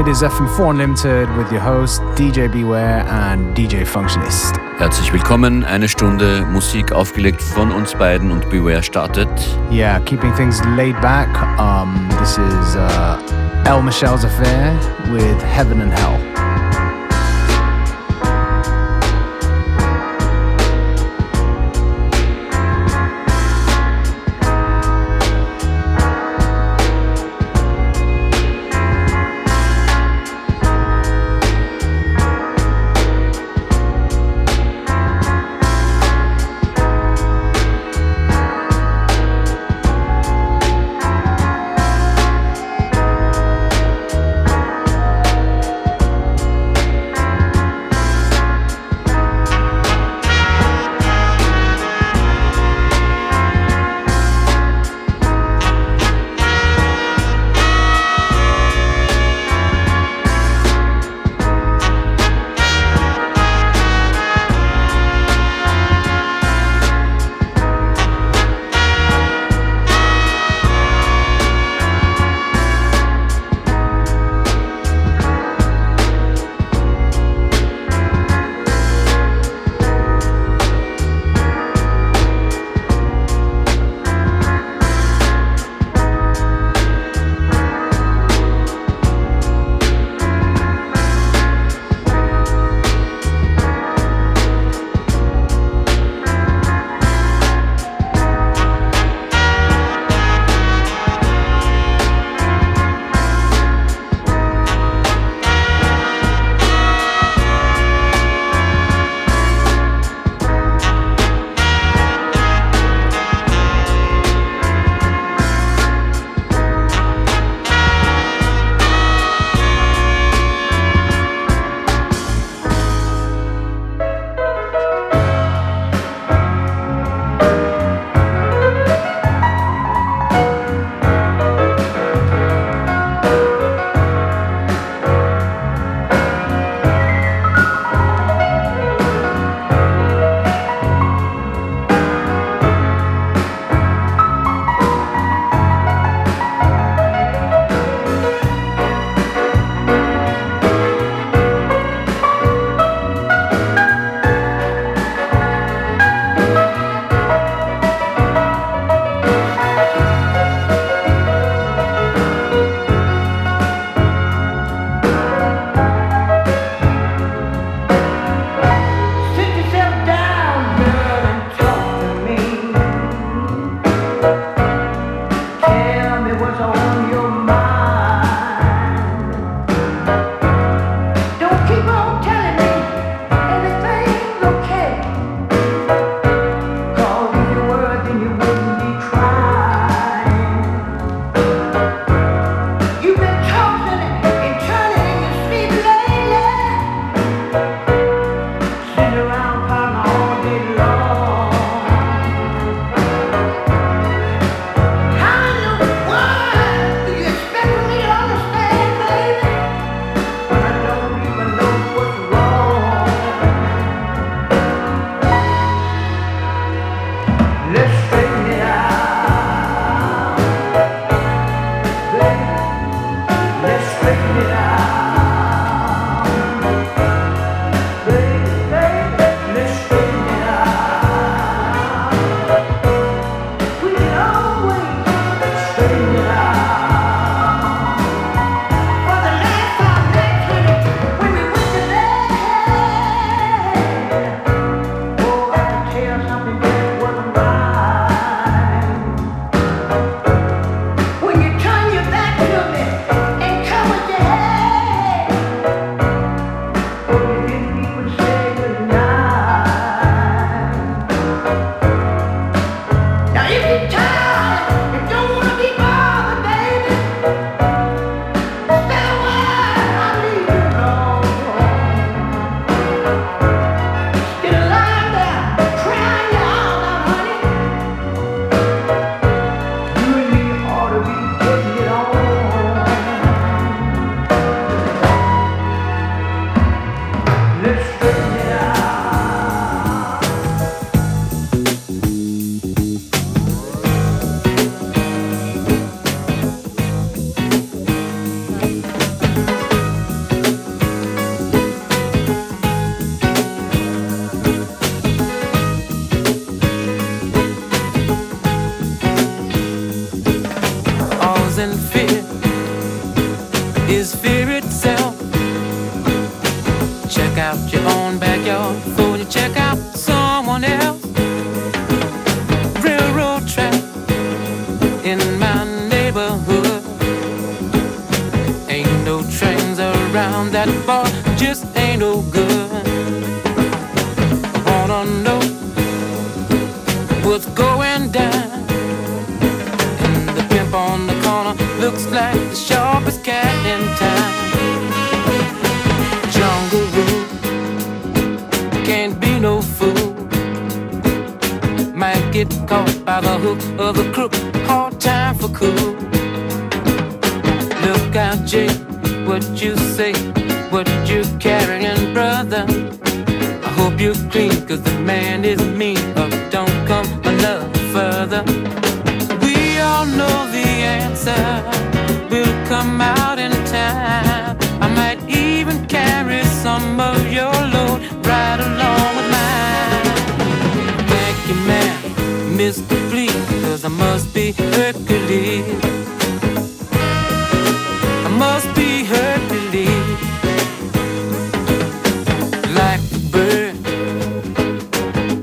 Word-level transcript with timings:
It 0.00 0.08
is 0.08 0.22
FM4 0.22 0.70
Unlimited 0.70 1.28
with 1.36 1.52
your 1.52 1.60
host 1.60 2.00
DJ 2.16 2.50
Beware 2.50 3.06
and 3.06 3.54
DJ 3.54 3.84
Functionist. 3.84 4.56
Herzlich 4.78 5.12
willkommen. 5.12 5.62
Eine 5.62 5.90
Stunde 5.90 6.46
Musik 6.46 6.90
aufgelegt 6.90 7.42
von 7.42 7.70
uns 7.70 7.94
beiden 7.94 8.30
und 8.30 8.48
Beware 8.48 8.82
startet. 8.82 9.28
Yeah, 9.70 10.00
keeping 10.06 10.34
things 10.36 10.58
laid 10.74 10.98
back. 11.02 11.28
Um, 11.58 12.08
this 12.18 12.38
is 12.38 12.76
uh, 12.76 13.18
El 13.66 13.82
Michel's 13.82 14.24
Affair 14.24 14.74
with 15.12 15.38
Heaven 15.42 15.82
and 15.82 15.92
Hell. 15.92 16.29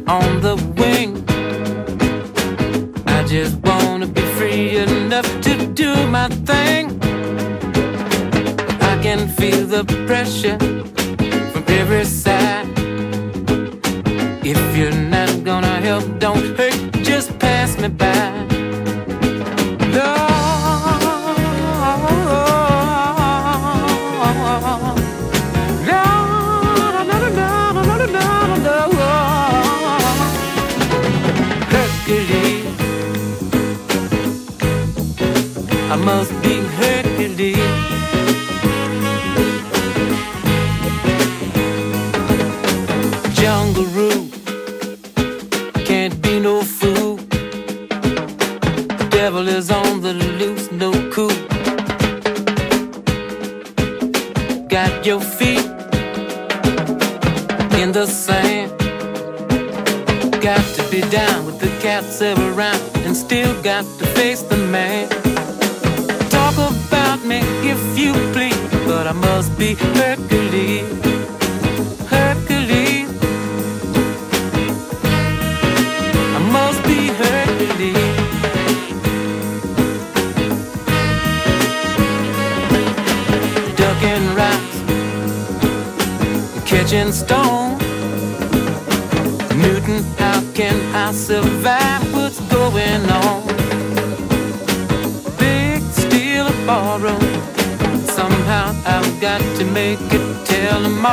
on 0.07 0.39
the 0.42 0.56
wing. 0.77 1.24
I 3.07 3.24
just 3.25 3.57
wanna 3.57 4.07
be 4.07 4.21
free 4.38 4.77
enough 4.77 5.30
to 5.42 5.68
do 5.68 5.94
my 6.07 6.30
thing. 6.45 7.00
I 8.81 9.00
can 9.01 9.27
feel 9.27 9.65
the 9.65 9.83
pressure 10.07 10.57
from 11.51 11.63
every 11.68 12.06
side. 12.06 12.68
If 14.44 14.77
you're 14.77 15.01
not 15.15 15.44
gonna 15.44 15.81
help, 15.81 16.06
don't 16.19 16.57
hurt, 16.57 16.77
just 17.04 17.38
pass 17.39 17.77
me 17.77 17.89
by. 17.89 18.26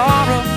tomorrow. 0.04 0.53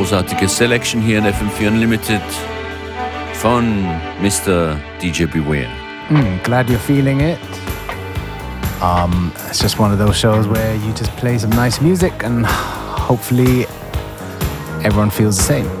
Großartige 0.00 0.48
Selection 0.48 1.02
hier 1.02 1.18
in 1.18 1.26
FM4 1.26 1.68
Unlimited 1.68 2.22
von 3.34 3.84
Mr. 4.22 4.76
DJ 5.02 5.26
Beware. 5.26 5.68
Mm, 6.08 6.42
glad 6.42 6.70
you're 6.70 6.78
feeling 6.78 7.20
it. 7.20 7.38
Um, 8.80 9.30
it's 9.50 9.60
just 9.60 9.78
one 9.78 9.92
of 9.92 9.98
those 9.98 10.16
shows 10.16 10.48
where 10.48 10.74
you 10.76 10.94
just 10.94 11.14
play 11.16 11.36
some 11.36 11.50
nice 11.50 11.82
music 11.82 12.24
and 12.24 12.46
hopefully 12.46 13.66
everyone 14.82 15.10
feels 15.10 15.36
the 15.36 15.42
same. 15.42 15.79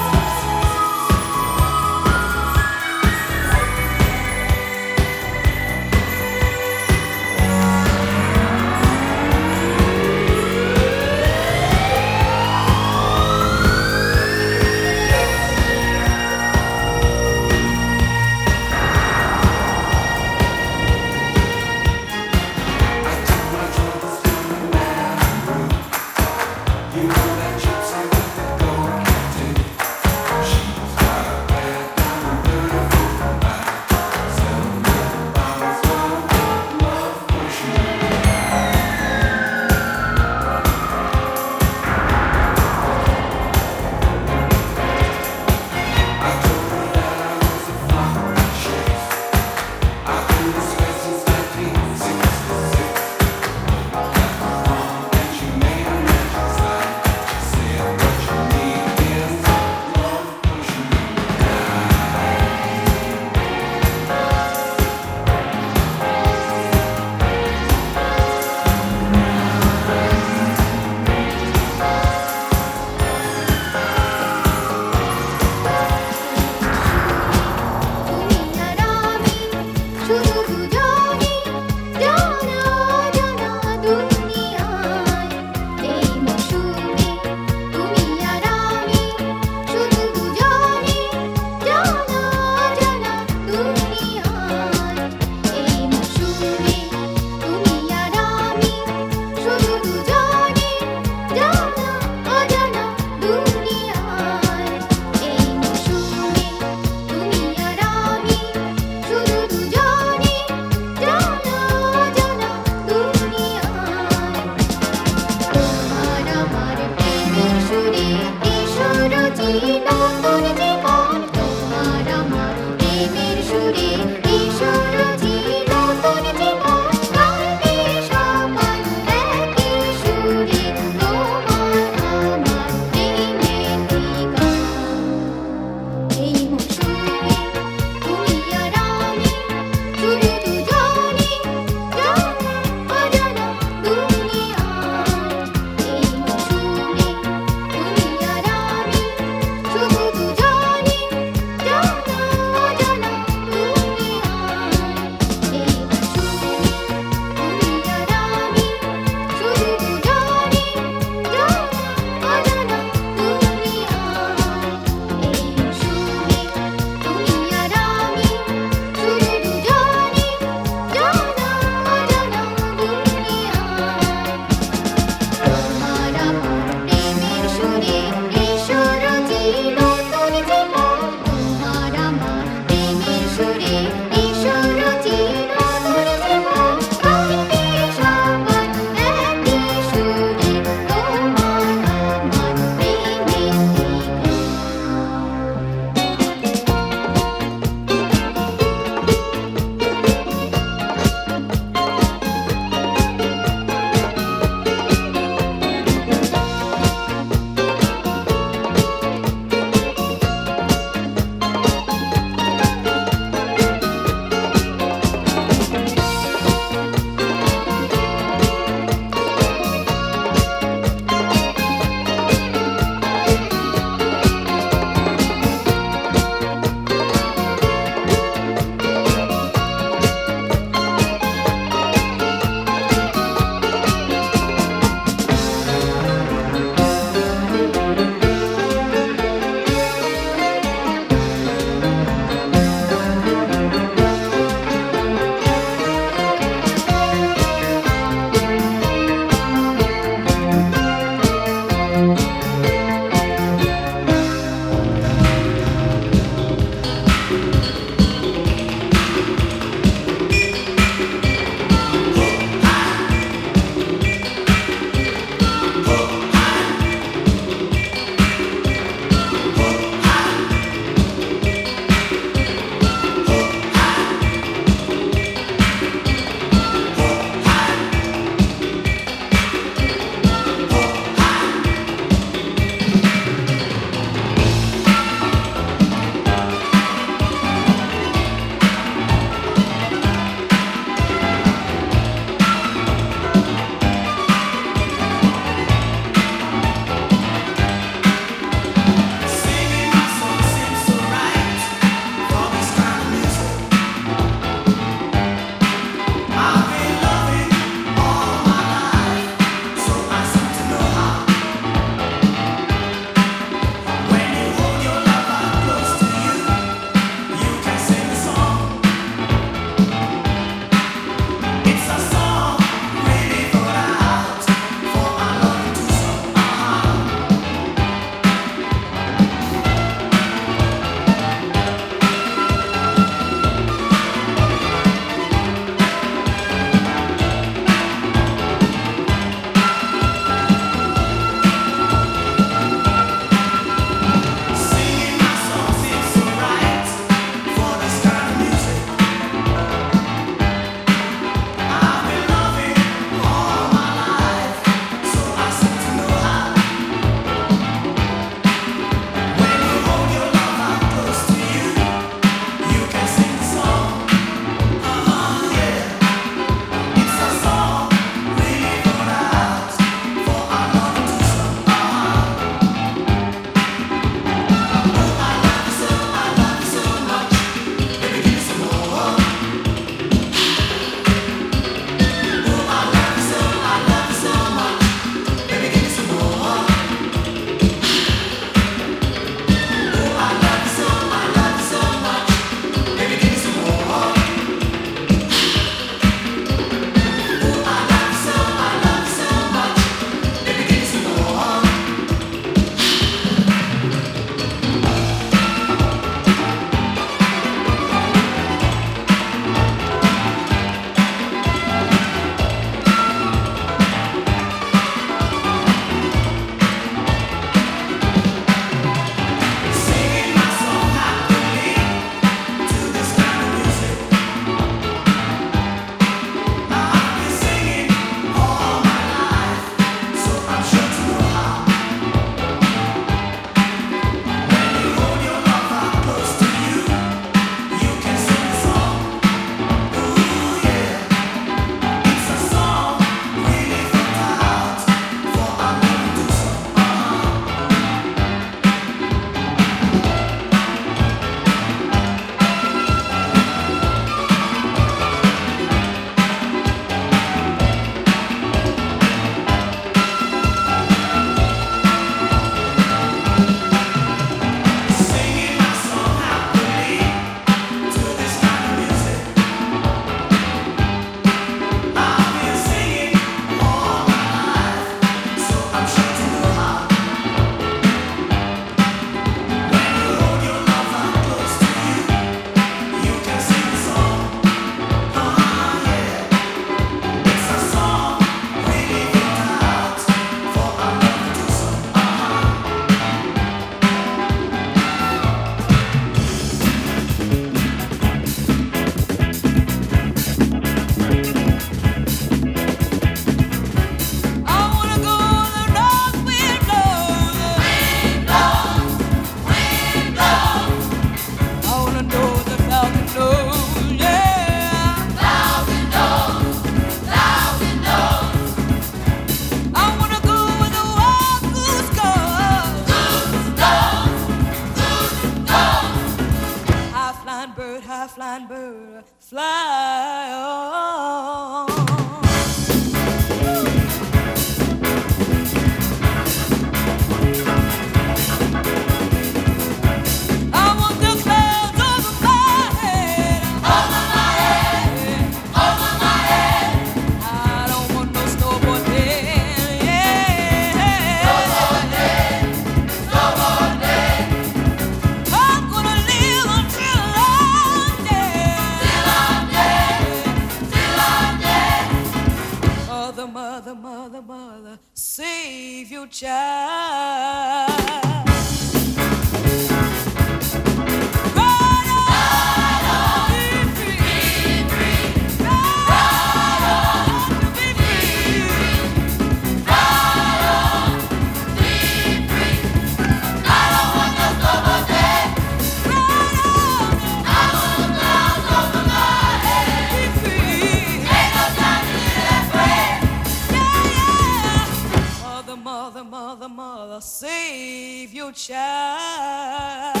Save 598.33 600.00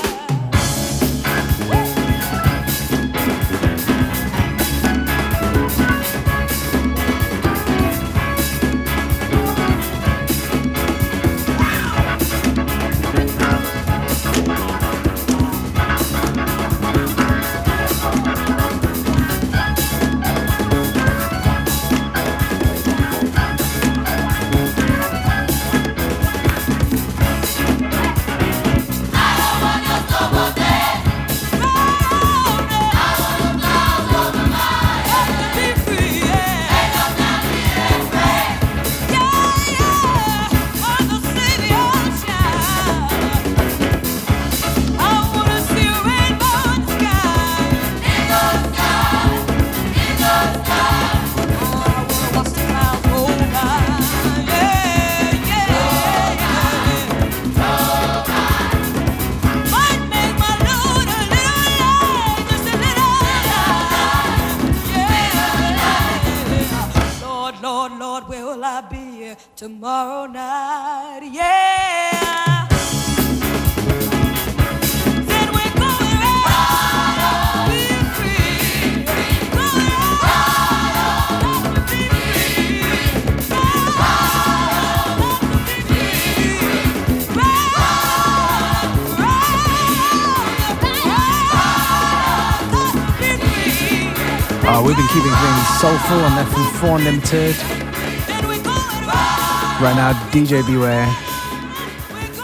Uh, 94.63 94.81
we've 94.85 94.95
been 94.95 95.07
keeping 95.07 95.31
things 95.31 95.67
soulful 95.79 96.19
on 96.19 96.31
FM4 96.45 96.97
Unlimited. 96.99 97.55
Then 97.55 98.45
right 98.47 99.81
Right 99.81 99.95
now, 99.95 100.13
DJ 100.31 100.65
Beware 100.65 101.09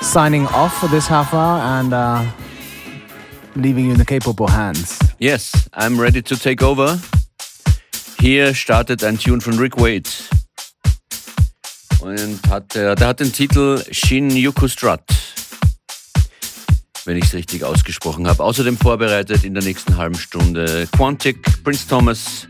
signing 0.01 0.47
off 0.47 0.79
for 0.79 0.87
this 0.87 1.07
half 1.07 1.33
hour 1.33 1.59
and 1.59 1.93
uh, 1.93 2.25
leaving 3.55 3.85
you 3.85 3.91
in 3.91 3.97
the 3.97 4.05
capable 4.05 4.47
hands. 4.47 4.97
Yes, 5.19 5.69
I'm 5.73 5.99
ready 5.99 6.21
to 6.23 6.35
take 6.35 6.63
over. 6.63 6.99
Hier 8.19 8.53
startet 8.55 9.03
ein 9.03 9.19
Tune 9.19 9.41
von 9.41 9.59
Rick 9.59 9.77
Wade. 9.77 10.09
Und 11.99 12.39
hat, 12.49 12.75
äh, 12.75 12.95
der 12.95 13.07
hat 13.07 13.19
den 13.19 13.31
Titel 13.31 13.83
Shin 13.91 14.29
Yuku 14.29 14.67
Strut. 14.67 15.01
Wenn 17.07 17.15
ich 17.15 17.23
es 17.23 17.33
richtig 17.33 17.63
ausgesprochen 17.63 18.27
habe. 18.27 18.43
Außerdem 18.43 18.75
vorbereitet 18.75 19.45
in 19.45 19.53
der 19.53 19.63
nächsten 19.63 19.95
halben 19.95 20.15
Stunde 20.15 20.89
Quantic, 20.93 21.63
Prince 21.63 21.87
Thomas, 21.87 22.45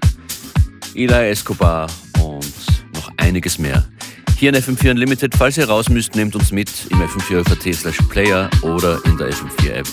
Eli 0.95 1.29
Escobar 1.29 1.85
und 2.23 2.43
noch 2.95 3.11
einiges 3.17 3.59
mehr. 3.59 3.85
Hier 4.35 4.49
in 4.49 4.55
FM4 4.55 4.91
Unlimited. 4.91 5.35
Falls 5.37 5.59
ihr 5.59 5.69
raus 5.69 5.89
müsst, 5.89 6.15
nehmt 6.15 6.35
uns 6.35 6.51
mit 6.51 6.71
im 6.89 6.99
FM4 6.99 7.73
slash 7.75 7.97
Player 8.09 8.49
oder 8.63 8.99
in 9.05 9.15
der 9.19 9.29
FM4 9.29 9.69
App. 9.73 9.87